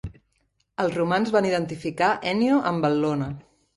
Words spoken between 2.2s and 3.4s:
Enio amb Bel·lona.